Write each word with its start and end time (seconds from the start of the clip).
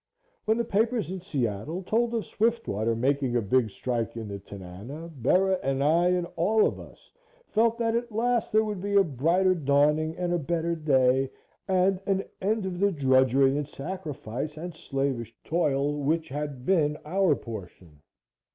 When 0.45 0.57
the 0.57 0.63
papers 0.65 1.11
in 1.11 1.21
Seattle 1.21 1.83
told 1.83 2.15
of 2.15 2.25
Swiftwater 2.25 2.95
making 2.95 3.35
a 3.35 3.41
big 3.43 3.69
strike 3.69 4.17
in 4.17 4.27
the 4.29 4.39
Tanana, 4.39 5.09
Bera 5.09 5.59
and 5.61 5.83
I 5.83 6.07
and 6.07 6.25
all 6.35 6.65
of 6.65 6.79
us 6.79 7.11
felt 7.49 7.77
that 7.77 7.95
at 7.95 8.11
last 8.11 8.51
there 8.51 8.63
would 8.63 8.81
be 8.81 8.95
a 8.95 9.03
brighter 9.03 9.53
dawning 9.53 10.17
and 10.17 10.33
a 10.33 10.39
better 10.39 10.73
day, 10.75 11.29
and 11.67 12.01
an 12.07 12.23
end 12.41 12.65
of 12.65 12.79
the 12.79 12.91
drudgery 12.91 13.55
and 13.55 13.67
sacrifice 13.67 14.57
and 14.57 14.73
slavish 14.73 15.35
toil 15.43 15.99
which 16.01 16.29
had 16.29 16.65
been 16.65 16.97
our 17.05 17.35
portion. 17.35 18.01